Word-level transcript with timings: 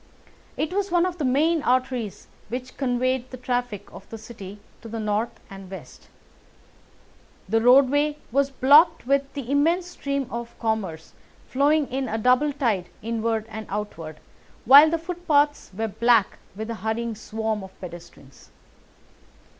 It 0.57 0.73
was 0.73 0.89
one 0.89 1.05
of 1.05 1.19
the 1.19 1.23
main 1.23 1.61
arteries 1.61 2.25
which 2.49 2.75
conveyed 2.75 3.29
the 3.29 3.37
traffic 3.37 3.87
of 3.93 4.09
the 4.09 4.17
City 4.17 4.57
to 4.81 4.87
the 4.87 4.99
north 4.99 5.39
and 5.47 5.69
west. 5.69 6.07
The 7.47 7.61
roadway 7.61 8.17
was 8.31 8.49
blocked 8.49 9.05
with 9.05 9.31
the 9.33 9.51
immense 9.51 9.85
stream 9.85 10.25
of 10.31 10.57
commerce 10.57 11.13
flowing 11.45 11.85
in 11.89 12.09
a 12.09 12.17
double 12.17 12.51
tide 12.51 12.89
inward 13.03 13.45
and 13.47 13.67
outward, 13.69 14.19
while 14.65 14.89
the 14.89 14.97
footpaths 14.97 15.69
were 15.71 15.89
black 15.89 16.39
with 16.55 16.69
the 16.69 16.75
hurrying 16.81 17.13
swarm 17.13 17.63
of 17.63 17.79
pedestrians. 17.79 18.49